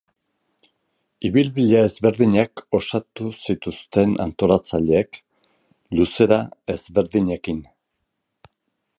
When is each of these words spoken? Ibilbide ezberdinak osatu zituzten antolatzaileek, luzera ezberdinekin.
Ibilbide 1.29 1.81
ezberdinak 1.89 2.63
osatu 2.77 3.27
zituzten 3.41 4.15
antolatzaileek, 4.25 5.19
luzera 5.99 6.39
ezberdinekin. 6.75 7.61